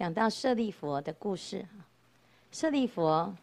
[0.00, 1.84] 讲到舍利弗的故事哈。
[2.50, 3.34] 舍利弗，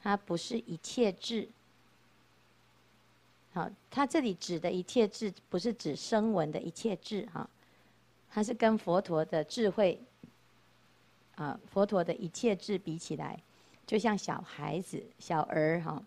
[0.00, 1.48] 他不是一切智。
[3.52, 7.50] 好，他这里指的一切智，不是指声闻的一切智哈，
[8.30, 10.00] 他是跟佛陀的智慧，
[11.34, 13.42] 啊，佛陀的一切智比起来，
[13.84, 16.00] 就像小孩子、小儿哈。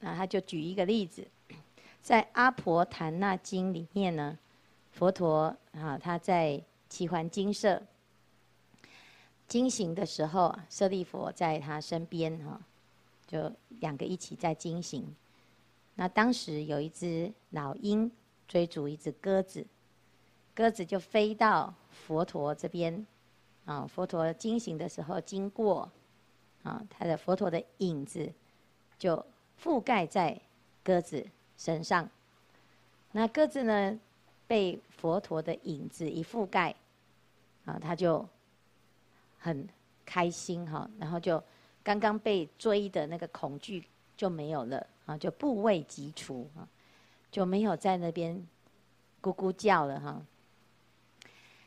[0.00, 1.26] 那他就举一个例子，
[2.02, 4.38] 在《阿婆檀那经》里面呢，
[4.92, 7.82] 佛陀啊，他在只桓精舍
[9.46, 12.60] 惊醒的时候，舍利佛在他身边哈，
[13.26, 15.14] 就两个一起在惊醒。
[15.94, 18.10] 那当时有一只老鹰
[18.48, 19.64] 追逐一只鸽子，
[20.54, 23.06] 鸽子就飞到佛陀这边，
[23.64, 25.88] 啊，佛陀惊醒的时候经过，
[26.62, 28.32] 啊，他的佛陀的影子
[28.98, 29.24] 就
[29.62, 30.40] 覆盖在
[30.82, 31.24] 鸽子
[31.56, 32.08] 身上。
[33.12, 34.00] 那鸽子呢，
[34.48, 36.74] 被佛陀的影子一覆盖，
[37.66, 38.26] 啊，他就
[39.44, 39.68] 很
[40.06, 41.42] 开心哈，然后就
[41.82, 44.86] 刚刚被追的那个恐惧就没有了。
[45.04, 46.66] 啊，就怖畏即除啊，
[47.30, 48.34] 就没有在那边
[49.20, 50.22] 咕咕叫了哈。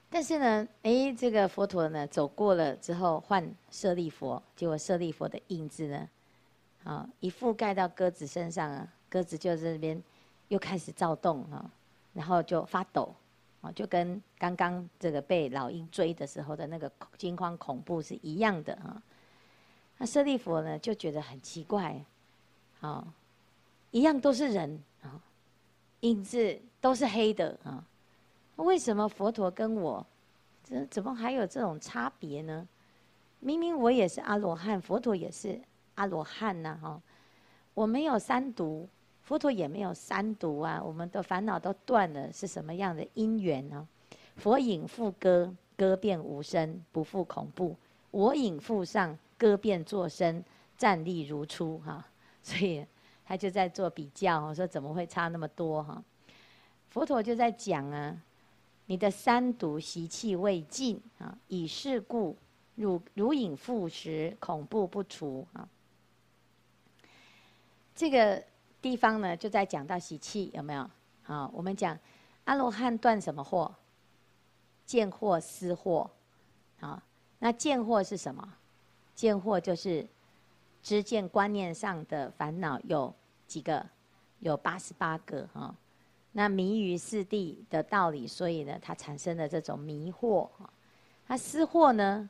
[0.09, 6.09] 但是呢，哎，这个佛陀呢走过了之后，换舍利佛，结果舍利佛的影子呢，
[6.83, 10.01] 啊，一覆盖到鸽子身上啊，鸽子就在那边
[10.47, 11.69] 又开始躁动啊，
[12.13, 13.13] 然后就发抖
[13.61, 19.01] 啊，就跟刚刚这个被老鹰追的时候的那个惊慌恐怖是一样的啊。
[19.97, 22.03] 那舍利弗呢就觉得很奇怪，
[22.81, 23.13] 啊。
[23.91, 25.19] 一样都是人啊，
[26.01, 27.83] 影子都是黑的啊，
[28.57, 30.05] 为什么佛陀跟我，
[30.63, 32.67] 这怎么还有这种差别呢？
[33.39, 35.59] 明明我也是阿罗汉，佛陀也是
[35.95, 37.01] 阿罗汉呐哈，
[37.73, 38.87] 我没有三毒，
[39.27, 43.85] 佛陀也没有三毒啊，我们的烦恼都断了，是什么样的因缘呢？
[44.37, 47.75] 佛影复歌，歌变无声，不复恐怖；
[48.11, 50.41] 我影复上，歌变作声，
[50.77, 52.07] 站立如初哈，
[52.41, 52.85] 所以。
[53.25, 56.01] 他就在做比较，我说怎么会差那么多哈？
[56.87, 58.15] 佛陀就在讲啊，
[58.85, 62.37] 你的三毒习气未尽啊，以是故
[62.75, 65.67] 如如影复时，恐怖不除啊。
[67.93, 68.41] 这个
[68.81, 70.89] 地方呢，就在讲到喜气有没有？
[71.23, 71.97] 好，我们讲
[72.45, 73.71] 阿罗汉断什么惑？
[74.85, 76.09] 见惑思惑。
[76.79, 77.01] 好，
[77.39, 78.53] 那见惑是什么？
[79.15, 80.07] 见惑就是。
[80.83, 83.13] 知见观念上的烦恼有
[83.45, 83.85] 几个？
[84.39, 85.75] 有八十八个哈。
[86.31, 90.47] 那迷于四谛的道理，所以呢，它产生了这种迷惑。
[91.25, 92.29] 那思惑呢？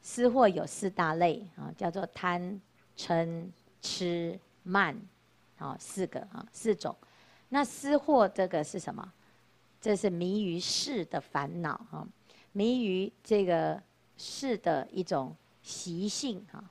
[0.00, 2.60] 思惑有四大类啊，叫做贪、
[2.96, 3.48] 嗔、
[3.80, 4.96] 痴、慢，
[5.62, 6.94] 啊，四个啊，四种。
[7.50, 9.12] 那思惑这个是什么？
[9.80, 12.06] 这是迷于事的烦恼啊，
[12.52, 13.82] 迷于这个
[14.16, 16.62] 事的一种习性哈。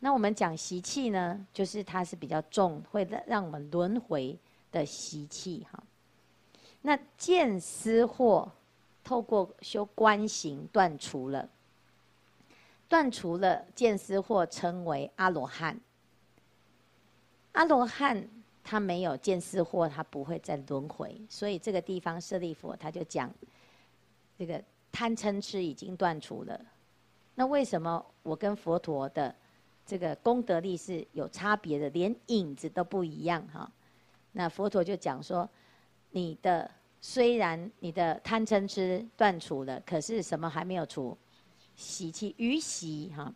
[0.00, 4.38] 那我们讲习气呢，就是它是比较重，会让我们轮回
[4.70, 5.82] 的习气哈。
[6.82, 8.48] 那见思惑，
[9.02, 11.48] 透过修观行断除了，
[12.88, 15.78] 断除了见思惑，称为阿罗汉。
[17.52, 18.28] 阿罗汉
[18.62, 21.20] 他没有见思惑，他不会再轮回。
[21.28, 23.32] 所以这个地方舍利弗他就讲，
[24.38, 26.60] 这个贪嗔痴已经断除了。
[27.34, 29.34] 那为什么我跟佛陀的？
[29.86, 33.72] 这个功德力是有差别的，连影子都不一样哈。
[34.32, 35.48] 那佛陀就讲说，
[36.10, 36.70] 你的
[37.00, 41.16] 虽然你的贪嗔痴断除了，可是什么还没有除？
[41.74, 43.32] 习气余习哈。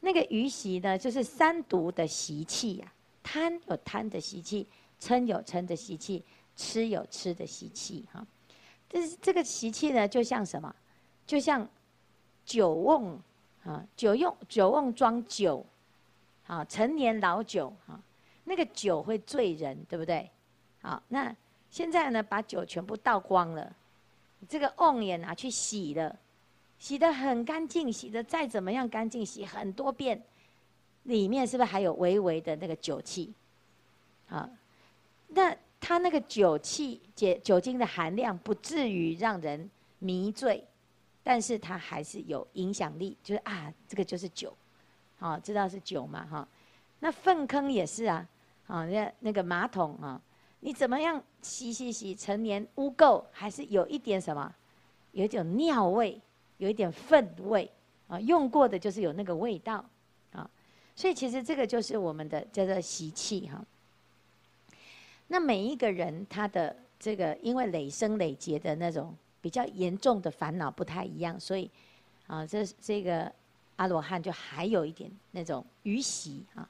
[0.00, 2.90] 那个余习呢，就是三毒的习气呀。
[3.22, 4.66] 贪有贪的习气，
[5.00, 6.22] 嗔有嗔的习气，
[6.56, 8.26] 吃有吃的习气哈。
[8.88, 10.74] 这是这个习气呢，就像什么？
[11.26, 11.68] 就像
[12.44, 13.18] 酒瓮
[13.64, 15.64] 啊，酒用酒瓮装酒。
[16.48, 17.98] 啊，陈年老酒哈，
[18.44, 20.28] 那个酒会醉人，对不对？
[20.82, 21.34] 好，那
[21.70, 23.74] 现在呢，把酒全部倒光了，
[24.48, 26.14] 这个瓮也拿去洗了，
[26.78, 30.20] 洗得很干净，洗得再怎么样干净，洗很多遍，
[31.04, 33.32] 里面是不是还有微微的那个酒气？
[34.28, 34.48] 啊，
[35.28, 39.68] 那它那个酒气、解酒精的含量不至于让人
[39.98, 40.64] 迷醉，
[41.22, 44.54] 但是它还是有影响力，就是啊，这个就是酒。
[45.18, 46.26] 哦，知道是酒嘛？
[46.28, 46.48] 哈，
[46.98, 48.26] 那粪坑也是啊，
[48.66, 50.20] 啊，那那个马桶啊，
[50.58, 54.52] 你怎么样洗洗洗，成年污垢还是有一点什么，
[55.12, 56.20] 有一种尿味，
[56.56, 57.70] 有一点粪味
[58.08, 59.84] 啊，用过的就是有那个味道，
[60.94, 63.64] 所以其实这个就是我们的叫做习气哈。
[65.28, 71.70] 那每一个人他的这个因为累生累劫的那种比较严重的烦恼不太一样，所以。
[72.28, 73.30] 啊，这这个
[73.76, 76.66] 阿罗汉就还有一点那种余习啊，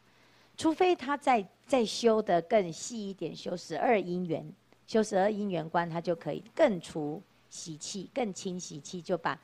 [0.56, 4.44] 除非他再再修得更细一点，修十二因缘，
[4.88, 9.38] 修十二因缘观，他就可以更除习气，更清习气，就把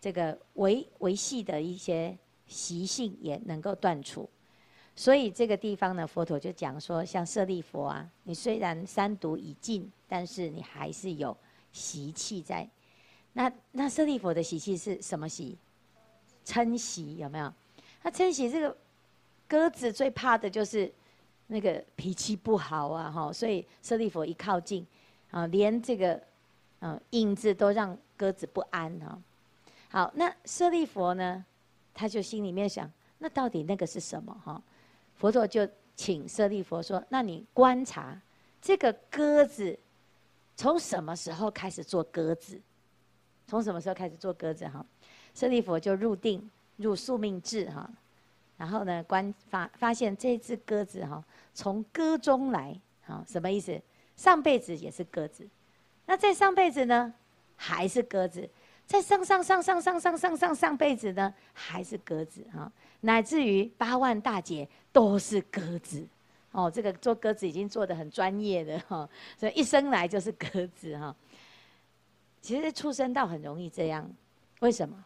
[0.00, 2.16] 这个维维系的一些
[2.50, 4.28] 习性也能够断除。
[4.94, 11.34] 所以这个地方呢，佛陀就讲说，像舍利佛啊，你虽然三毒已尽，但是你还是有
[11.72, 12.68] 习气在。
[13.32, 15.56] 那那舍利佛的习气是什么习？
[16.44, 17.50] 嗔习有没有？
[18.02, 18.76] 那嗔习这个
[19.46, 20.92] 鸽子最怕的就是
[21.46, 23.32] 那个脾气不好啊，哈！
[23.32, 24.86] 所以舍利佛一靠近，
[25.30, 26.20] 啊，连这个
[26.80, 29.18] 嗯影子都让鸽子不安哈。
[29.90, 31.44] 好，那舍利佛呢，
[31.92, 34.62] 他就心里面想，那到底那个是什么哈？
[35.16, 38.18] 佛陀就请舍利弗说：“那你观察
[38.62, 39.78] 这个鸽子，
[40.56, 42.58] 从什么时候开始做鸽子？
[43.46, 44.66] 从什么时候开始做鸽子？
[44.68, 44.84] 哈，
[45.34, 47.90] 舍利弗就入定，入宿命智哈，
[48.56, 51.22] 然后呢，观发发现这只鸽子哈，
[51.52, 53.78] 从鸽中来，哈，什么意思？
[54.16, 55.46] 上辈子也是鸽子，
[56.06, 57.12] 那在上辈子呢，
[57.56, 58.48] 还是鸽子。”
[58.90, 62.70] 在上上上上上上上上上辈子呢，还是鸽子哈，
[63.02, 66.04] 乃至于八万大劫都是鸽子，
[66.50, 69.08] 哦，这个做鸽子已经做得很专业的哈，
[69.38, 71.14] 所以一生来就是鸽子哈。
[72.42, 74.10] 其实畜生道很容易这样，
[74.58, 75.04] 为什么？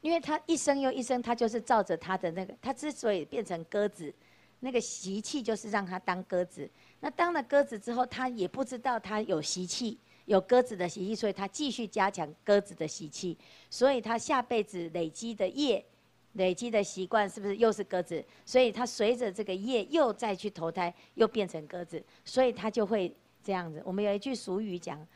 [0.00, 4.14] 因为他一生又一生，他就是照着他的那个，他之所以变成鸽子，
[4.60, 6.70] 那个习气就是让他当鸽子。
[7.00, 9.98] 那当了鸽子之后，他也不知道他有习气。
[10.26, 13.36] 有鸽子的习气，所以他继续加强鸽子的习气，
[13.68, 15.84] 所以他下辈子累积的业、
[16.32, 18.24] 累积的习惯，是不是又是鸽子？
[18.44, 23.82] 所以他随着这个业又再去投胎，又变成鸽子，所以他就会这样子。
[23.84, 25.06] 我们有一句俗语讲：“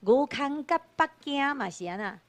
[0.00, 2.20] 牛看甲北京嘛是安那，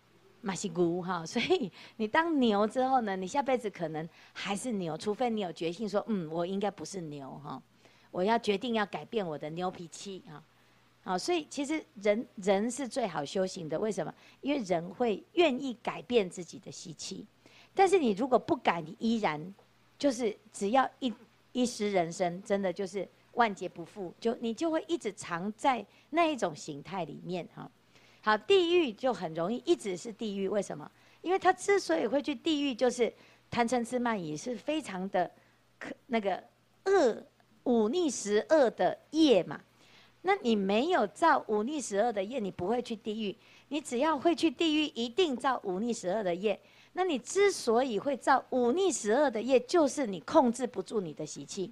[0.42, 7.62] 嘛是牛哈。”所以你当牛之后呢，你下辈子可能还是牛，除非你有决心说：“嗯，我应该不是牛哈，
[8.10, 10.44] 我要决定要改变我的牛脾气哈。”
[11.06, 14.12] 啊，所以其实人人是最好修行的，为什么？
[14.42, 17.24] 因为人会愿意改变自己的习气，
[17.76, 19.54] 但是你如果不改，你依然
[20.00, 21.14] 就是只要一
[21.52, 27.70] 一时人生，真的就是万劫不复，就你就会一直藏在那一种形态里面哈。
[28.22, 30.92] 好，地狱就很容易一直是地狱，为什么？
[31.22, 33.14] 因为他之所以会去地狱，就是
[33.52, 35.30] 贪嗔痴慢疑是非常的
[35.78, 36.44] 可那个
[36.86, 37.24] 恶
[37.66, 39.62] 五逆十恶的业嘛。
[40.28, 43.36] 那你没有造五逆十恶的业，你不会去地狱。
[43.68, 46.60] 你只要会去地狱，一定造五逆十恶的业。
[46.94, 51.72] 那你之所以会造五逆十恶的业，就是你控制不住你的习气，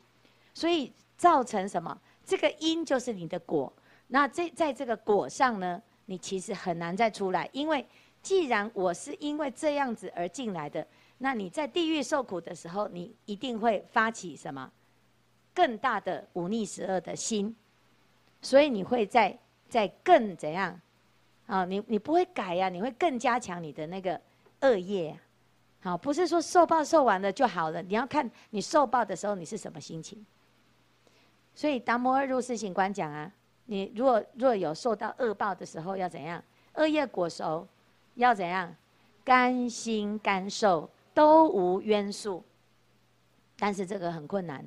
[0.54, 2.00] 所以造成什么？
[2.24, 3.74] 这个因就是你的果。
[4.08, 7.84] 那这在这个果上呢，你其实很难再出来，因为
[8.22, 10.86] 既然我是因为这样子而进来的，
[11.18, 14.72] 那你在地狱受苦的时候，你一定会发起什么
[15.56, 17.56] 更大的五逆十恶的心。
[18.44, 19.36] 所以你会在
[19.68, 20.80] 在更怎样？
[21.48, 24.20] 啊，你你不会改呀、你会更加强你的那个
[24.62, 25.18] 恶业、啊。
[25.82, 30.26] 好，不是说受报受完了就好了，你要看你受报的时候你是什么心情。
[31.56, 33.32] 所以达摩二入四行观讲啊，
[33.66, 36.44] 你如果若有受到恶报的时候要怎样？
[36.76, 37.68] 恶业果熟
[38.16, 38.74] 要怎样？
[39.24, 42.44] 甘心甘受都无冤诉。
[43.58, 44.66] 但是这个很困难。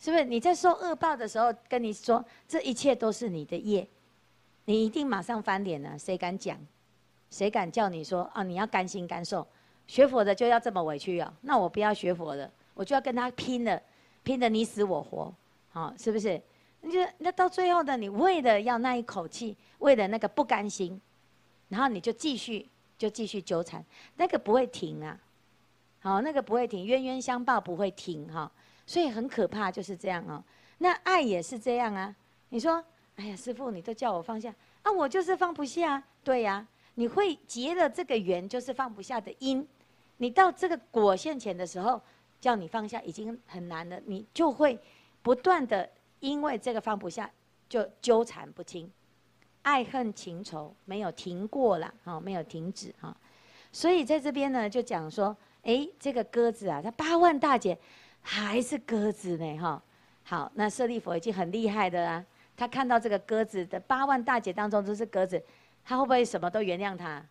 [0.00, 3.86] 是不是你在受恶报的时候，跟你说这一切都是你的业，
[4.64, 5.98] 你一定马上翻脸了？
[5.98, 6.58] 谁敢讲？
[7.30, 8.42] 谁敢叫你说啊？
[8.42, 9.46] 你要甘心甘受？
[9.86, 11.32] 学佛的就要这么委屈啊？
[11.42, 13.80] 那我不要学佛的，我就要跟他拼了，
[14.22, 15.34] 拼得你死我活，
[15.68, 16.40] 好，是不是？
[16.80, 17.94] 你就那到最后呢？
[17.96, 20.98] 你为了要那一口气，为了那个不甘心，
[21.68, 22.66] 然后你就继续
[22.96, 23.84] 就继续纠缠，
[24.16, 25.18] 那个不会停啊，
[26.00, 28.50] 好，那个不会停，冤冤相报不会停哈。
[28.90, 30.42] 所以很可怕，就是这样哦。
[30.78, 32.12] 那爱也是这样啊。
[32.48, 36.02] 你说，哎呀，师傅，你都叫我放下啊，我就是放不下。
[36.24, 36.66] 对呀，
[36.96, 39.64] 你会结了这个缘，就是放不下的因。
[40.16, 42.02] 你到这个果现前的时候，
[42.40, 44.76] 叫你放下已经很难了，你就会
[45.22, 47.30] 不断的因为这个放不下，
[47.68, 48.90] 就纠缠不清，
[49.62, 53.16] 爱恨情仇没有停过了，哈，没有停止哈。
[53.70, 57.78] 所以在这边呢，就讲说，哎，这个鸽子啊，它八万大劫。
[58.22, 59.82] 还是鸽子呢，哈，
[60.24, 62.24] 好，那舍利弗已经很厉害的啦。
[62.56, 65.42] 他看到这个鸽子的八万大姐当中都是鸽子，
[65.84, 67.24] 他会不会什么都原谅他？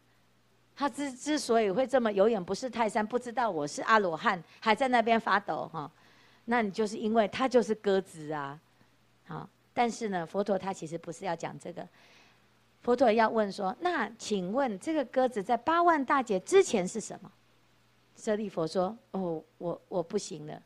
[0.75, 5.91] 他之之所以会这么有眼不识泰山，不知道我是阿罗汉，还在那边发抖哈，
[6.45, 8.59] 那你就是因为他就是鸽子啊，
[9.27, 11.87] 好，但是呢，佛陀他其实不是要讲这个，
[12.81, 17.31] 佛陀要问说：“那请问这个鸽子在八万大姐之前是什么？”
[18.15, 20.61] 舍利弗说：“哦，我我不行了，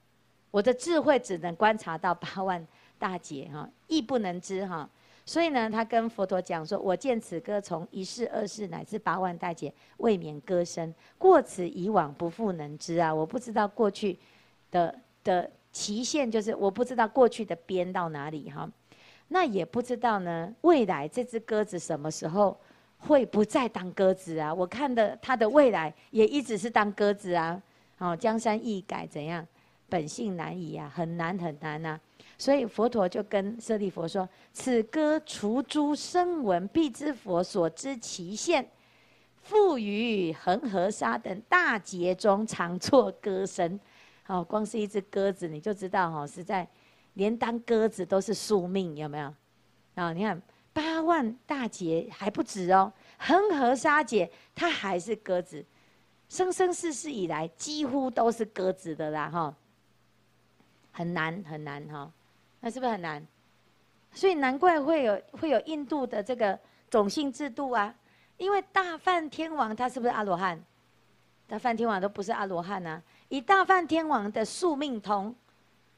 [0.54, 2.64] 我的智慧只能观察到八万
[3.00, 4.88] 大劫哈，亦不能知哈。
[5.26, 13.12] 所以呢，他跟佛陀讲说：‘我见此鸽从一世、二世乃至八万大劫未免歌声，过此以往不复能知啊！
[13.12, 14.16] 我不知道过去
[14.70, 14.94] 的
[15.24, 18.70] 的期限，就是我不知道过去的边到哪里哈。
[19.30, 22.56] 那也不知道呢，未来这只鸽子什么时候？’”
[23.06, 24.54] 会不再当鸽子啊？
[24.54, 27.62] 我看的他的未来也一直是当鸽子啊！
[27.98, 29.46] 哦，江山易改，怎样？
[29.94, 32.00] 本性难移啊，很难很难呐、
[32.36, 38.68] 所以佛陀就跟舍利佛说：“此鸽除诸声闻，必知佛所知其限，
[39.44, 43.80] 复于恒河沙等大劫中常作鸽声。”
[44.26, 46.68] 好，光是一只鸽子，你就知道哈，实在
[47.14, 49.32] 连当鸽子都是宿命，有没有？
[49.94, 50.42] 啊，你看。
[50.76, 55.64] 八万大劫还不止哦，恒河沙劫它还是鸽子，
[56.30, 59.56] 生生世世以来几乎都是鸽子的啦哈，
[60.94, 62.10] 很难很难哈，
[62.62, 63.22] 那是不是很难？
[64.14, 66.58] 所以难怪会有会有印度的这个
[66.90, 67.94] 种姓制度啊，
[68.38, 70.58] 因为大梵天王他是不是阿罗汉？
[71.48, 75.36] 大梵天王都不是阿罗汉啊，以大梵天王的宿命通，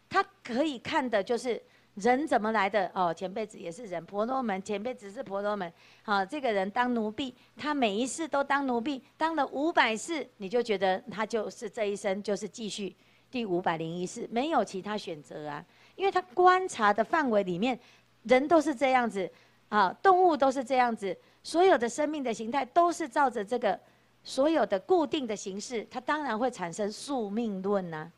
[0.09, 1.61] 他可以看的就是。
[1.95, 2.91] 人怎么来的？
[2.93, 5.71] 哦，前辈子也是人，婆罗门前辈子是婆罗门。
[6.03, 12.93] 好、这个人当奴婢，他每一世都当奴婢，当了五百世，你就觉得他就是这一生就是继续
[13.29, 15.63] 第五百零一世，没有其他选择啊。
[15.95, 17.79] 因为他观察的范围里面，
[18.23, 19.29] 人都是这样子，
[19.69, 23.79] 啊，动物都是这样子，所有的生命的形态都是照着这个
[24.23, 28.11] 所有的固定的形式，它当然会产生宿命论呐、啊。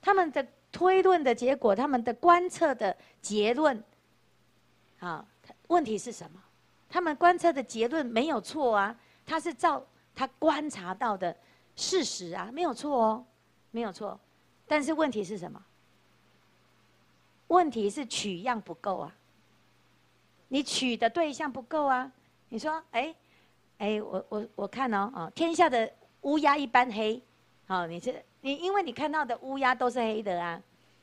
[0.00, 0.46] 他们的。
[0.72, 3.82] 推论的结果，他们的观测的结论，
[5.00, 5.26] 啊，
[5.66, 6.40] 问题是什么？
[6.88, 11.36] 他们观测的结论没有错啊，他是照他观察到的
[11.74, 13.24] 事实啊，没有错哦，
[13.70, 14.18] 没有错。
[14.66, 15.62] 但是问题是什么？
[17.48, 19.12] 问题是取样不够啊，
[20.48, 22.10] 你取的对象不够啊。
[22.48, 23.14] 你说，哎，
[23.78, 27.20] 哎，我我我看哦，啊，天下的乌鸦一般黑，
[27.66, 28.24] 好，你是。
[28.42, 30.62] 你因为你看到的乌鸦都是黑的啊，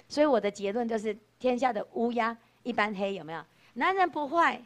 [0.10, 3.44] 所以我的结论就是天下的乌鸦一般黑，有没有？
[3.74, 4.62] 男人不坏，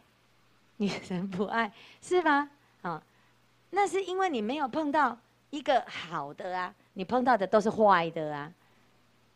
[0.78, 2.50] 女人不爱，是吗？
[2.82, 3.04] 啊，
[3.72, 5.18] 那是因为你没有碰到
[5.52, 8.52] 一个好的啊，你碰到的都是坏的啊，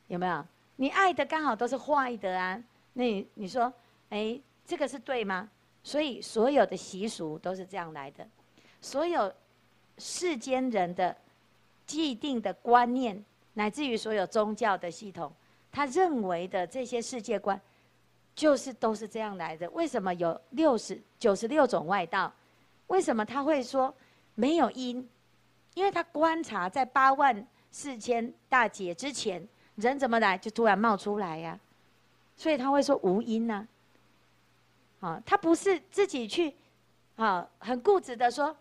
[0.08, 0.44] 有没有？
[0.78, 2.62] 你爱的刚好都是坏的啊，
[2.94, 3.72] 那你，你说，
[4.10, 5.48] 哎，这个是对吗？
[5.84, 8.28] 所以所有的习俗都是这样来的，
[8.82, 9.32] 所有
[10.00, 11.16] 世间人的。
[11.88, 15.32] 既定的观念，乃至于所有宗教的系统，
[15.72, 17.62] 他认为的这些世界观，
[18.34, 19.70] 就是都是这样来的。
[19.70, 22.34] 为什么有六十九十六种外道？
[22.88, 23.94] 为什么他会说
[24.34, 25.08] 没有因？
[25.76, 31.60] 因为他观察在八万四千大劫之前，人怎么来就突然冒出来呀、
[32.36, 33.68] 所以他会说无因呐。
[35.02, 36.52] 啊，他不是自己去
[37.16, 38.56] 啊，很固执的说。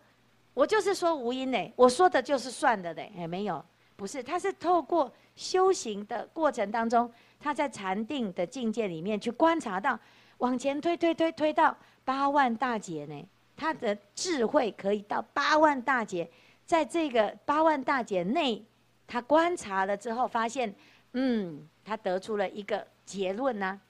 [0.53, 3.61] 我就是说无因呢，我说的就是算的嘞，哎，没有，
[3.97, 9.99] 不是，他是透过修行的过程当中，他在禅定的境界里面去观察到，
[10.37, 16.25] 往前推推推推到八万大劫呢，他的智慧可以到八万大劫，
[16.65, 18.63] 在这个八万大劫内，
[19.05, 20.73] 他观察了之后发现，
[21.13, 23.81] 嗯，他得出了一个结论呐、啊，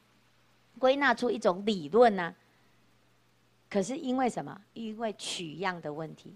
[0.77, 2.36] 归纳出一种理论呐、啊，
[3.70, 4.62] 可是因为什么？
[4.74, 6.36] 因为取样的问题。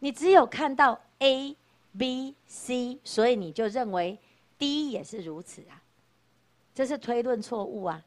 [0.00, 1.56] 你只有看到 A、
[1.96, 4.18] B、C，所以你就认为
[4.58, 5.80] D 也是如此啊，
[6.74, 8.04] 这是推论错误啊。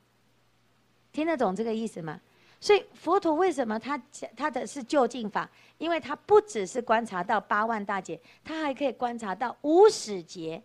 [1.11, 2.21] 听得懂这个意思吗？
[2.59, 4.01] 所以佛陀为什么他
[4.35, 5.49] 他的是就近法？
[5.77, 10.61] 因为他不只是观察到八万大劫，他还可以观察到无始劫，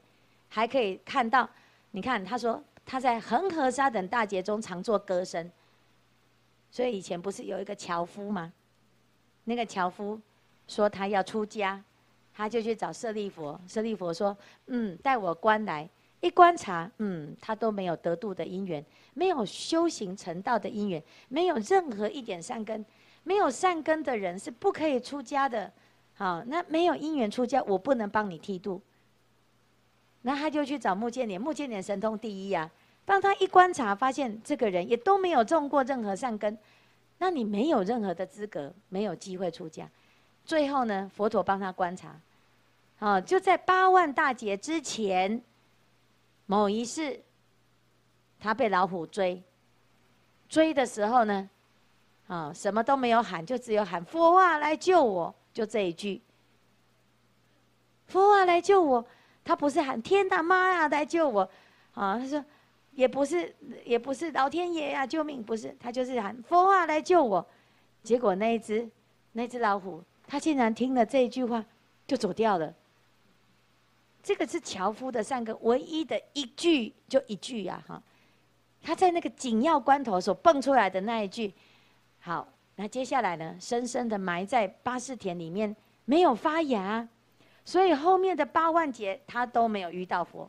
[0.48, 1.48] 还可以看到。
[1.90, 5.50] 你看他说他在恒河沙等大劫中常做歌声，
[6.70, 8.52] 所以以前不是有一个樵夫吗？
[9.44, 10.20] 那个樵夫。
[10.68, 11.82] 说他要出家，
[12.32, 13.60] 他就去找舍利佛。
[13.68, 14.34] 舍利佛说
[14.66, 15.86] ：“嗯，带我观来。
[16.22, 22.82] 一观察，嗯，他都没有得度的因缘，没有修行成道的因缘，没有任何一点善根。
[23.24, 25.70] 没有善根的人是不可以出家的。
[26.14, 28.80] 好，那没有因缘出家，我不能帮你剃度。
[30.22, 32.70] 那他就去找目犍连，目犍连神通第一呀、啊，
[33.04, 36.56] 帮他一观察，发现这个人也都没有种过任何善根，
[37.18, 39.88] 那你没有任何的资格，没有机会出家。”
[40.44, 42.18] 最后呢，佛陀帮他观察，
[42.98, 45.40] 啊，就在八万大劫之前，
[46.46, 47.20] 某一世，
[48.38, 49.42] 他被老虎追，
[50.48, 51.48] 追的时候呢，
[52.26, 56.20] 啊，什么都没有喊，就只有喊佛啊来救我，就这一句。
[58.06, 59.04] 佛啊来救我，
[59.44, 61.40] 他不是喊天大妈呀来救我，
[61.94, 62.44] 啊，他说
[62.92, 67.46] 也不是也不是老天爷呀救命，不是，他就是喊佛啊来救我。
[68.02, 68.86] 结果那一只
[69.32, 71.64] 那只老虎，他竟然听了这一句话
[72.06, 72.74] 就走掉了。
[74.22, 78.00] 这个是樵夫的三个，唯一的一句就一句呀，哈，
[78.80, 81.52] 他在那个紧要关头所蹦出来的那一句，
[82.20, 85.74] 好，那接下来呢，深深的埋在巴士田里面，
[86.04, 87.06] 没有发芽，
[87.64, 90.48] 所以后面的八万劫他都没有遇到佛，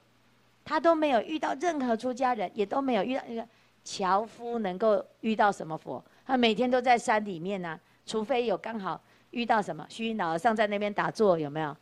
[0.63, 3.47] 他都没有遇到任何出家人，也都没有遇到那个
[3.83, 9.01] 樵夫能够遇到什么佛，他每天都在山里面呢、啊，除非有刚好
[9.31, 11.75] 遇到什么虚云老和尚在那边打坐，有没有？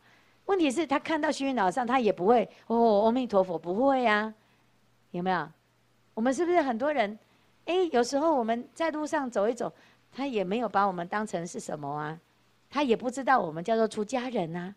[0.46, 4.32] 问题是，他看到虚云老上，他也不会哦，阿弥陀佛，不会呀、
[5.12, 5.48] 有没有？
[6.14, 7.18] 我们是不是很多人？
[7.66, 9.72] 哎，有时候我们在路上走一走，
[10.12, 12.18] 他也没有把我们当成是什么啊？
[12.68, 14.74] 他也不知道我们叫做出家人啊，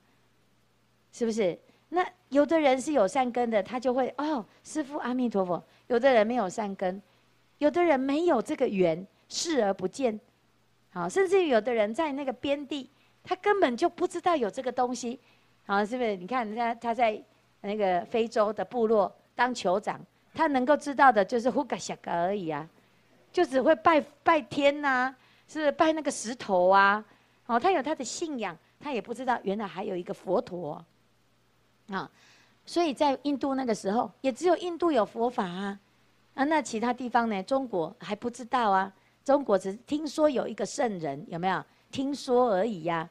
[1.12, 1.58] 是不是？
[1.90, 5.64] 那有的人是有善根的，他就会哦，师父阿弥陀佛。
[5.88, 7.02] 有的人没有善根，
[7.58, 10.20] 有的人没有这个缘，视而不见。
[10.90, 12.90] 好，甚至于有的人在那个边地，
[13.24, 15.20] 他根本就不知道有这个东西。
[15.66, 16.16] 好，是不是？
[16.16, 17.22] 你看，他他在
[17.62, 20.00] 那个非洲的部落当酋长，
[20.34, 22.68] 他能够知道的就是呼嘎夏嘎而已啊，
[23.32, 25.16] 就只会拜拜天呐、啊，
[25.48, 27.04] 是拜那个石头啊。
[27.48, 30.84] 哦，他有他的信仰，他也不知道原来还有一个佛陀
[31.90, 32.10] 啊。
[32.66, 35.80] 所以在印度那个时候，也只有印度有佛法啊。
[36.36, 37.42] 啊，那其他地方呢？
[37.44, 38.92] 中国还不知道啊。
[39.24, 41.64] 中国只是听说有一个圣人，有没有？
[41.92, 43.10] 听说而已呀、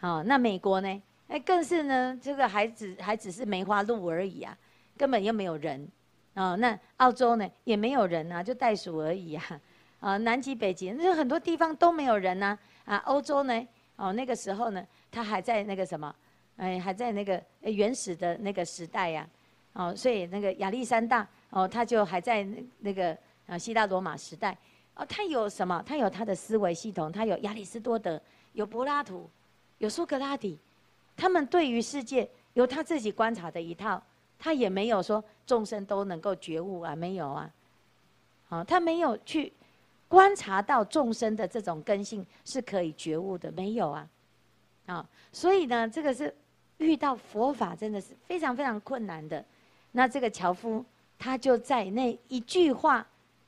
[0.00, 0.16] 啊。
[0.16, 1.02] 好，那美国呢？
[1.28, 4.56] 哎，更是呢，这个还只还只是梅花鹿而已啊，
[4.96, 5.86] 根本又没有人，
[6.34, 9.60] 哦，那澳洲呢也没有人啊，就袋鼠而已啊，
[10.00, 16.14] 啊，南极、北极，那很多地方都没有人呐，啊，欧洲呢，哦，那个时候呢，他还在那个什么，
[16.56, 19.28] 哎，还在那个原始的那个时代呀，
[19.74, 22.46] 哦，所以那个亚历山大，哦，他就还在
[22.78, 23.14] 那个
[23.46, 24.56] 啊希腊罗马时代，
[24.94, 25.82] 哦，他有什么？
[25.86, 28.18] 他有他的思维系统，他有亚里士多德，
[28.54, 29.28] 有柏拉图，
[29.76, 30.58] 有苏格拉底。
[31.18, 34.00] 他们对于世界有他自己观察的一套，
[34.38, 37.50] 他也没有说众生都能够觉悟啊，没有啊，
[38.48, 39.52] 好，他没有去
[40.06, 44.08] 观察到众生的这种根性是可以觉悟的，没有啊，
[44.86, 46.32] 啊，所以呢，这个是
[46.76, 49.44] 遇到佛法真的是非常非常困难的。
[49.90, 50.84] 那这个樵夫
[51.18, 53.04] 他就在那一句话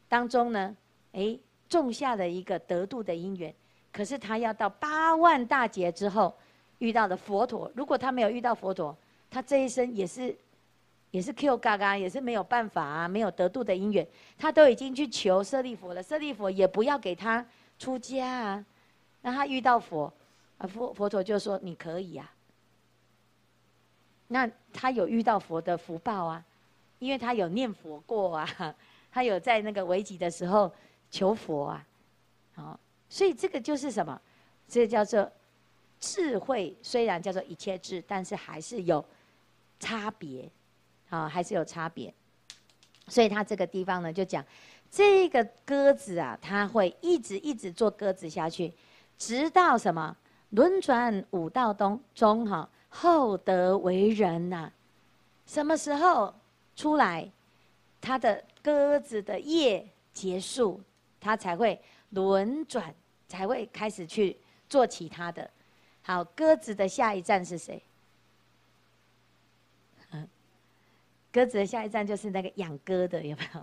[0.09, 0.77] 当中呢，
[1.13, 3.55] 哎，种下了一个得度的因缘，
[3.93, 6.35] 可是他要到八万大劫之后。
[6.81, 8.97] 遇到的佛陀，如果他没有遇到佛陀，
[9.31, 10.35] 他这一生也是，
[11.11, 14.07] 也是 Q 嘎嘎，也是没有办法啊，没有得度的因缘，
[14.39, 17.47] 他都已经去求舍利弗了，舍利弗也不要给他
[17.79, 18.65] 出家啊，
[19.21, 20.11] 那他遇到佛，
[20.57, 22.33] 啊佛佛陀就说你可以啊，
[24.29, 26.43] 那他有遇到佛的福报啊，
[26.99, 28.75] 因为他有念佛过啊，
[29.13, 30.73] 他有在那个危急的时候
[31.11, 31.87] 求佛啊，
[32.55, 34.19] 好，所以这个就是什么？
[34.67, 35.31] 这叫做。
[36.01, 39.05] 智慧虽然叫做一切智，但是还是有
[39.79, 40.49] 差别，
[41.11, 42.13] 啊，还是有差别。
[43.07, 44.45] 所以他这个地方呢，就讲
[44.91, 48.73] 这个鸽子啊，它会一直一直做鸽子下去，
[49.19, 50.17] 直到什么
[50.51, 54.73] 轮转五道东中哈，后得为人呐、
[55.47, 56.35] 什么时候
[56.77, 57.31] 出来，
[58.01, 60.81] 他的鸽子的业结束，
[61.21, 62.95] 他才会轮转，
[63.29, 64.37] 才会开始去
[64.69, 65.51] 做其他的。
[66.11, 67.81] 好，鸽子的下一站是谁？
[71.31, 73.61] 鸽子的下一站就是那个养鸽的，有没有？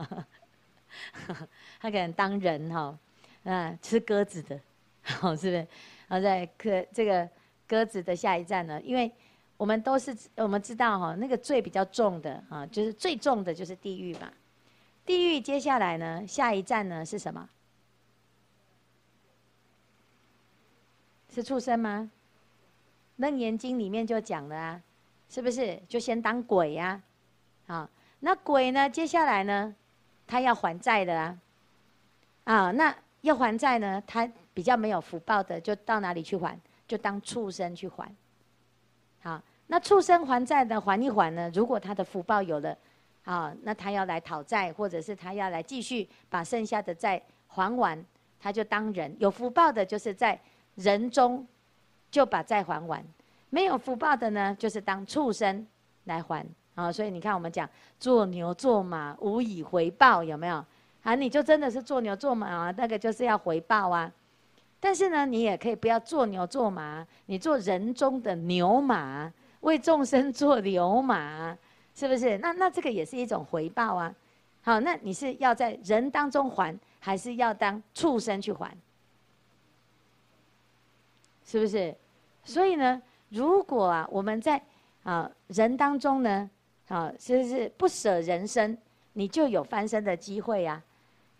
[1.81, 2.97] 他可能当人哈，
[3.43, 4.57] 嗯，吃鸽子的，
[5.03, 5.67] 好，是不是？
[6.07, 7.29] 好在鸽这个
[7.67, 8.81] 鸽子的下一站呢？
[8.81, 9.11] 因为
[9.57, 14.31] 我们都是我们知道哈，那个罪比较重的啊，就是最重的就是地狱嘛。
[15.05, 17.49] 地狱接下来呢，下一站呢是什么？
[21.29, 22.09] 是畜生吗？
[23.17, 24.81] 《楞严经》里面就讲了啊，
[25.29, 25.79] 是不是？
[25.87, 27.01] 就先当鬼呀，
[27.65, 28.89] 啊，那鬼呢？
[28.89, 29.75] 接下来呢，
[30.25, 31.37] 他要还债的啊，
[32.43, 36.57] 啊，那要还债呢，他比较没有福报的，就到哪里去还？
[36.87, 38.09] 就当畜生去还。
[39.21, 41.51] 好，那畜生还债呢，还一还呢？
[41.53, 42.77] 如果他的福报有了，
[43.25, 48.05] 啊，那他要来讨债，或者是他要来继续把剩下的债还完，
[48.39, 49.15] 他就当人。
[49.19, 50.39] 有福报的，就是在
[50.75, 51.45] 人中。
[52.09, 53.03] 就把债还完，
[53.49, 55.65] 没有福报的呢，就是当畜生
[56.05, 56.91] 来还啊。
[56.91, 60.63] 所以你看，我们讲做牛做马无以回报，有没有？
[61.03, 64.11] 啊，你就真的是做牛做马啊，那个就是要回报啊。
[64.79, 71.57] 但是呢，你也可以不要做牛做马，你做人中的牛马，为众生做牛马，
[71.95, 72.37] 是不是？
[72.39, 74.13] 那那这个也是一种回报啊。
[74.61, 78.75] 好，那你是要在人当中还，还是要当畜生去还？
[81.47, 81.95] 是不是？
[82.43, 84.61] 所以呢，如果啊，我们在
[85.01, 86.47] 啊人当中呢，
[86.89, 88.77] 啊，是不是不舍人生，
[89.13, 90.83] 你就有翻身的机会呀？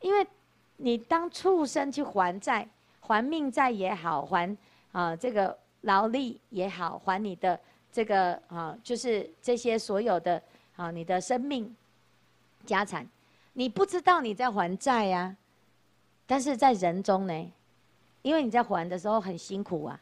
[0.02, 0.26] 因为
[0.78, 2.68] 你当畜生去还债。
[3.00, 4.58] 还命债也好，还
[4.92, 7.58] 啊这个劳力也好，还你的
[7.90, 10.44] 这个啊，就是这些所有的
[10.76, 11.74] 啊，你的生命、
[12.66, 13.08] 家产，
[13.54, 15.38] 你不知道你在还债呀，
[16.26, 17.52] 但是在人中呢，
[18.22, 20.00] 因为你在还的时候很辛苦啊，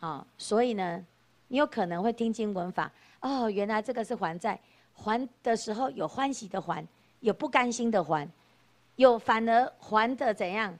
[0.00, 1.04] 啊，所以呢，
[1.48, 2.90] 你有可能会听经闻法，
[3.20, 4.58] 哦，原来这个是还债，
[4.94, 6.86] 还的时候有欢喜的还，
[7.20, 8.28] 有不甘心的还，
[8.96, 10.76] 有反而还的怎样？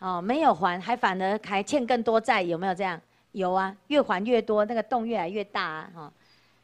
[0.00, 3.00] 哦，没有还，还反而还欠更多债，有没有这样？
[3.32, 6.12] 有啊，越还越多，那个洞越来越大啊，哈，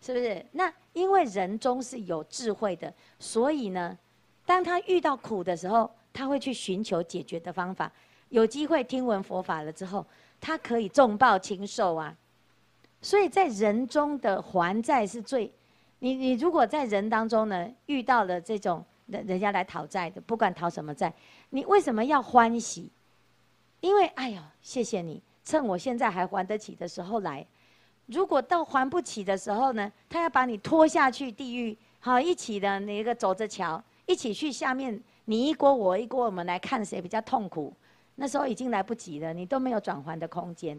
[0.03, 0.45] 是不是？
[0.53, 3.97] 那因为人中是有智慧的，所以呢，
[4.45, 7.91] 当他遇到苦的时候，他会去寻求解决的方法。
[8.31, 10.05] 有机会听闻佛法了之后，
[10.41, 12.17] 他可以重报轻受啊。
[13.03, 15.53] 所以在人中的还债是最，
[16.01, 21.13] 你你如果在人当中呢，遇到了这种人人家来讨债的，不管讨什么债，
[21.51, 22.91] 你为什么要欢喜？
[23.81, 27.47] 因为，哎呦，谢谢你，趁我现在还还得起的时候来。
[28.07, 37.73] 如果到还不起的时候呢，他要把你拖下去地狱，好，一起的那个走着瞧，一起去下面，你一锅我一锅，我们来看谁比较痛苦。
[38.21, 40.79] 那时候已经来不及了，你都没有转还的空间。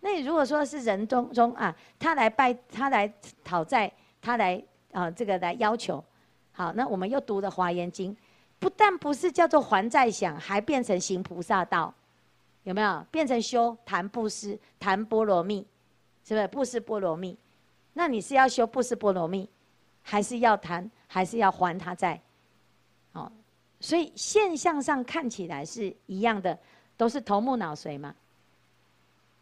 [0.00, 3.10] 那你如果说是人中中啊，他来拜，他来
[3.42, 4.62] 讨债，他来
[4.92, 6.04] 啊这个来要求，
[6.52, 8.12] 好，那我们又读了《华严经》，
[8.58, 11.92] 不但不是叫做还债想，还变成行菩萨道。
[12.64, 15.66] 有没有变成修谈布施谈波罗蜜，
[16.24, 17.34] 是不是布施波罗蜜？
[17.94, 19.48] 那你是要修布施波罗蜜，
[20.02, 22.20] 还是要谈，还是要还他债？
[23.12, 23.32] 哦，
[23.80, 26.58] 所以现象上看起来是一样的，
[26.96, 28.14] 都是头目脑髓嘛。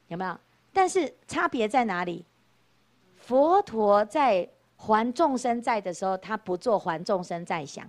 [0.09, 0.39] 有没有？
[0.73, 2.25] 但是差别在哪里？
[3.17, 7.89] 佛陀在还众生债的时候，他不做还众生债想。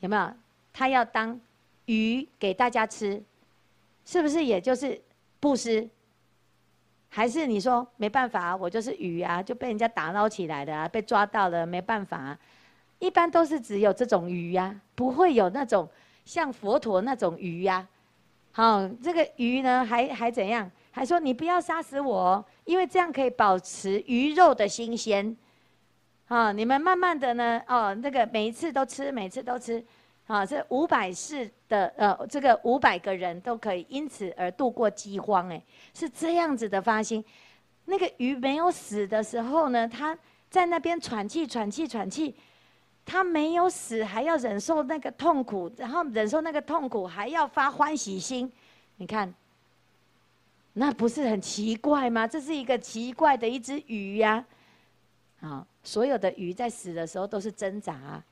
[0.00, 0.32] 有没有？
[0.72, 1.38] 他要当
[1.84, 3.22] 鱼给大家吃。
[4.06, 5.00] 是不是也就是
[5.38, 5.88] 布施？
[7.08, 8.56] 还是你说没办法？
[8.56, 12.36] 我就是鱼啊，就被人家打捞起来的啊，被抓到了没办法。
[13.00, 15.88] 一般都是只有这种鱼呀、不会有那种
[16.24, 17.84] 像佛陀那种鱼呀、
[18.52, 20.70] 好，这个鱼呢，还还怎样？
[20.92, 25.36] 还说你不要杀死我，因为这样可以保持鱼肉的新鲜。
[26.28, 29.84] 啊，你们慢慢的呢，哦，那个每一次都吃，每次都吃。
[30.26, 35.60] 啊，这五百世的呃，这个五百个人都可以因此而度过饥荒，哎，
[35.92, 37.24] 是这样子的发心。
[37.86, 40.16] 那个鱼没有死的时候呢，他
[40.48, 42.36] 在那边喘气、喘气、喘气，
[43.10, 48.50] 他没有死，还要忍受那个痛苦，然后忍受那个痛苦，还要发欢喜心。
[48.98, 49.34] 你看，
[50.74, 52.24] 那不是很奇怪吗？
[52.24, 54.44] 这是一个奇怪的一只鱼呀。
[55.40, 58.22] 啊，所有的鱼在死的时候都是挣扎，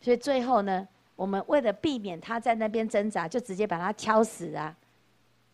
[0.00, 0.88] 所以最后呢。
[1.14, 4.72] 我们为了避免他在那边挣扎，就直接把它敲死啊！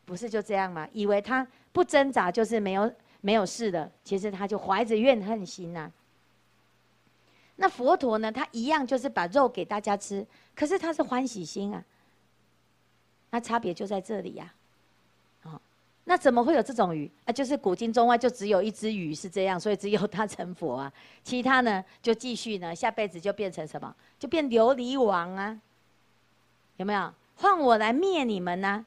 [0.04, 0.86] 不是就这样吗？
[0.92, 5.90] 以为他不挣扎就是没有没有事的，其实他就怀着怨恨心呐、啊。
[7.56, 8.32] 那佛陀呢？
[8.32, 11.84] 他一样就是把肉给大家吃，可是他是欢喜心啊。
[13.30, 14.52] 那差别就在这里呀、
[15.42, 15.60] 哦，
[16.04, 17.32] 那怎么会有这种鱼啊？
[17.32, 20.92] 就是古今中外就只有一只鱼是这样，所以只有他成佛啊。
[21.22, 23.94] 其他呢就继续呢，下辈子就变成什么？
[24.18, 25.60] 就变琉璃王啊，
[26.76, 27.12] 有没有？
[27.36, 28.86] 换我来灭你们呢、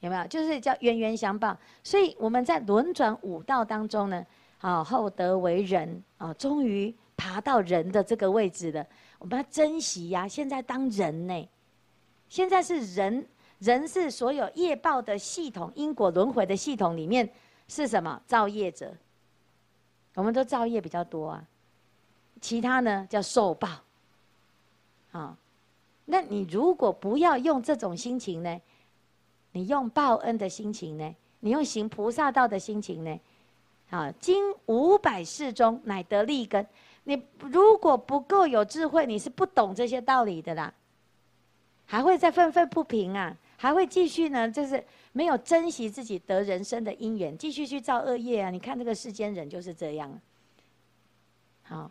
[0.00, 0.26] 有没有？
[0.26, 1.56] 就是叫冤冤相报。
[1.84, 4.26] 所以我们在轮转五道当中呢，
[4.62, 8.86] 啊，厚德为人啊，终于爬到人的这个位置了。
[9.18, 10.28] 我们要珍惜呀、啊！
[10.28, 11.48] 现在当人呢，
[12.28, 13.26] 现在是人，
[13.58, 17.28] 人是所有业报的系统、因果轮回的系统里面
[17.66, 18.22] 是什么？
[18.24, 18.94] 造业者。
[20.14, 21.44] 我们都造业比较多啊。
[22.40, 23.68] 其他呢叫受报，
[25.10, 25.36] 啊，
[26.04, 28.60] 那你如果不要用这种心情呢，
[29.50, 33.20] 你用报恩的心情呢，你用行菩萨道的心情呢，
[33.92, 36.66] 啊，经五百世中乃得利根。
[37.04, 40.72] 你如果不够有智慧，你是不懂这些道理的啦，
[41.84, 48.50] 还会再愤愤不平啊，还会继续呢，就是没有珍惜自己得人生的因缘，继续去造恶业啊。
[48.50, 50.20] 你看这个世间人就是这样，
[51.64, 51.90] 好。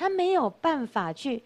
[0.00, 1.42] 他没有办法去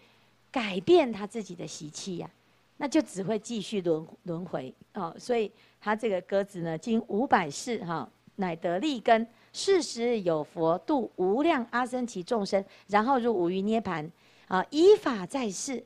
[0.51, 2.29] 改变他自己的习气呀，
[2.77, 5.11] 那就只会继续轮轮回哦。
[5.17, 14.09] 所以他这个鸽子呢，经五百世哈，乃得利根，是时有佛度无量阿僧只众生，然后入五蘾涅槃
[14.47, 15.81] 啊，以法在世。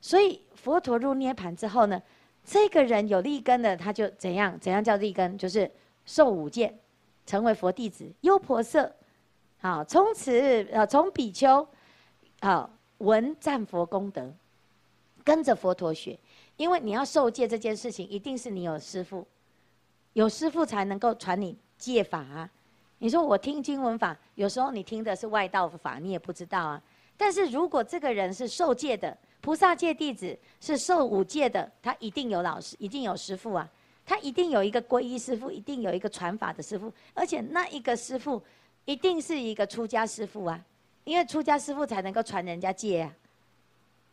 [0.00, 2.00] 所以佛陀入涅槃之后呢，
[2.44, 4.56] 这个人有利根的，他就怎样？
[4.60, 5.36] 怎样叫利根？
[5.36, 5.68] 就是
[6.04, 6.72] 受五戒，
[7.24, 8.06] 成为佛弟子。
[8.20, 8.94] 优婆塞，
[9.58, 11.66] 好，从此呃，从比丘，
[12.40, 14.30] 好，闻赞佛功德，
[15.24, 16.16] 跟着佛陀学。
[16.58, 19.26] 因为你要受戒这件事情，一定是你有师父，
[20.12, 22.50] 有师父才能够传你戒法啊。
[23.06, 26.82] 你说我听经闻法，有时候你听的是外道法，你也不知道啊。
[27.16, 33.70] 但是如果这个人是受戒的，菩萨戒弟子是受五戒的，他一定有老师，一定有师父啊，
[34.04, 38.42] 他一定有一个皈依师父，一定有一个传法的师父，而且那一个师父
[38.86, 40.60] 一定是一个出家师父啊，
[41.04, 43.12] 因为出家师父才能够传人家戒啊。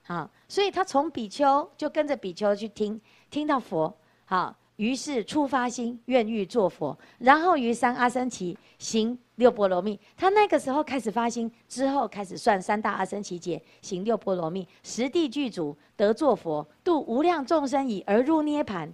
[0.03, 3.01] 好，所以他从比丘就跟着比丘去听，
[3.31, 3.91] 听到佛，
[4.25, 4.55] 好。
[4.77, 9.99] 于是初发心，愿欲作佛，然后于三阿僧祇行六波罗蜜。
[10.17, 18.89] 他那个时候开始发心，之后开始算三大阿僧祇劫，行六波罗蜜，十地具足，得作佛，度无量众生已，而入涅槃。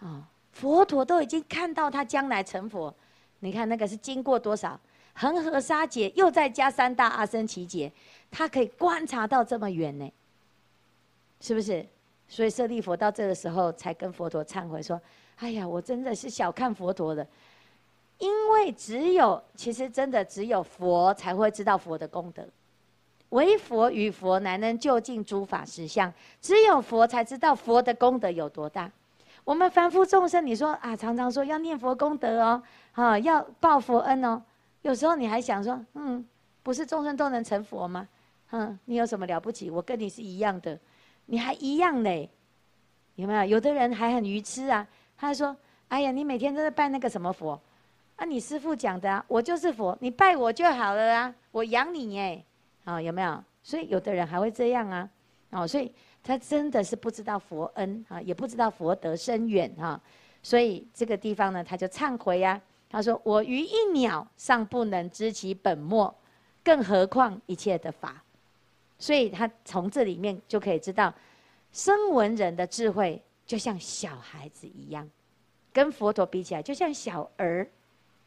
[0.00, 2.94] 啊，佛陀都已经看到他将来成佛。
[3.40, 4.78] 你看那个是经过多少
[5.14, 7.90] 恒河沙劫，又再加三大阿僧祇劫，
[8.30, 10.08] 他可以观察到这么远呢？
[11.40, 11.84] 是不是？
[12.26, 15.00] 所以舍利佛到这个时候才跟佛陀忏悔说
[15.36, 17.24] ：“哎呀，我真的是小看佛陀了，
[18.18, 22.42] 因为只有其实真的只有佛才会知道佛的功德，
[23.28, 28.90] 唯佛与佛乃能究竟诸法实相，只有佛才知道佛的功德有多大。
[29.44, 34.42] 我们凡夫众生，你说啊，常常说要念佛功德哦，啊，要报佛恩哦，
[34.82, 36.26] 有时候你还想说，嗯，
[36.62, 38.08] 不是众生都能成佛吗？
[38.50, 39.70] 嗯，你有什么了不起？
[39.70, 40.76] 我跟你是一样的。”
[41.26, 42.28] 你还一样嘞，
[43.14, 43.44] 有没有？
[43.44, 45.56] 有的人还很愚痴啊，他说
[45.88, 47.58] ：“哎呀，你每天都在拜那个什么佛？
[48.16, 52.44] 啊，你师父讲的啊，我就是佛，你拜我就好了啊，我养你哎，
[52.84, 53.42] 啊，有没有？
[53.62, 55.08] 所以有的人还会这样啊，
[55.50, 55.90] 哦，所以
[56.22, 60.00] 他真的是不知道佛恩啊，也不知道佛德深远哈，
[60.42, 62.60] 所以这个地方呢，他就忏悔呀，
[62.90, 66.14] 他说：我于一鸟尚不能知其本末，
[66.62, 68.22] 更何况一切的法。”
[68.98, 71.12] 所以他从这里面就可以知道，
[71.72, 75.08] 声闻人的智慧就像小孩子一样，
[75.72, 77.68] 跟佛陀比起来，就像小儿，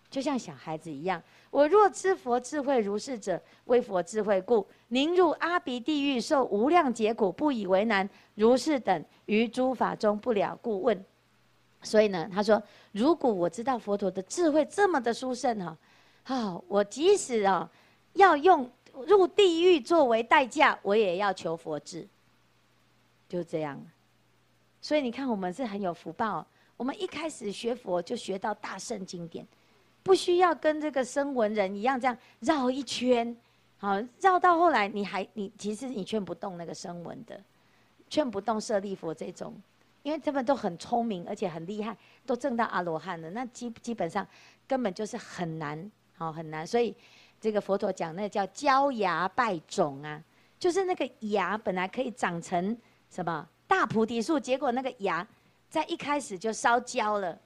[0.10, 1.24] 就像小孩子一样。
[1.50, 8.08] 我若知佛智慧如是者，为佛智慧故，宁入阿鼻地狱受无量劫苦，不以为难。
[8.36, 11.06] 如是等于诸法中不了故问。
[11.82, 15.78] 所以呢，他说，如果我知道佛陀的智慧这么的殊胜哈，
[16.24, 17.72] 好，我即使啊
[18.14, 18.70] 要用。
[19.06, 22.08] 入地狱作为代价，我也要求佛智，
[23.30, 23.80] 就这样。
[24.82, 26.46] 所以你看，我们是很有福报。
[26.78, 29.46] 我们一开始学佛就学到大圣经典，
[30.04, 33.36] 不需要跟这个声闻人一样这样绕一圈。
[33.78, 37.42] 好，绕到后来，你还你其实你劝不动那个声闻的，
[38.10, 39.54] 劝不动舍利佛这种，
[40.04, 43.30] 因为他们都很聪明，而且很厉害，都证到阿罗汉了。
[43.32, 44.26] 那基基本上
[44.68, 46.66] 根本就是很难，好很难。
[46.66, 46.96] 所以。
[47.40, 50.22] 这个佛陀讲，那叫焦芽败种啊，
[50.60, 52.76] 就是那个芽本来可以长成
[53.10, 55.26] 什么大菩提树，结果那个芽
[55.70, 57.38] 在一开始就烧焦了。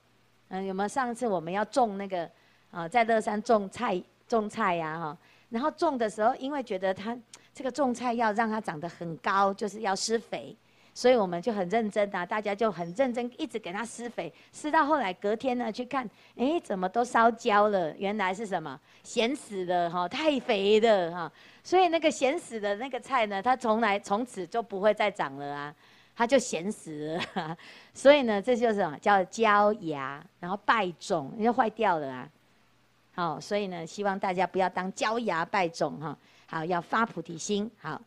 [0.49, 2.30] 嗯，有没有上次我们要种那个
[2.71, 5.17] 啊，在乐山种菜种菜呀哈，
[5.49, 7.17] 然后种的时候，因为觉得它
[7.54, 10.56] 这个种菜要让它长得很高，就是要施肥。
[10.93, 17.95] 所以我们就很认真啊，大家就很认真，一直给它施肥，施到后来隔天呢去看，哎，怎么都烧焦了？
[17.97, 18.77] 原来是什么？
[19.01, 21.32] 咸死了哈，太肥了哈。
[21.63, 25.73] 所以那个咸死的那个菜呢，它从来从此就不会再长了啊，
[26.13, 27.58] 它就咸死了。
[27.93, 32.30] 所以呢，这就是什么叫焦芽，然后败种，因为坏掉了啊。
[33.15, 36.17] 好，所以呢，希望大家不要当焦芽败种哈。
[36.47, 37.71] 好，要发菩提心。
[37.80, 38.01] 好。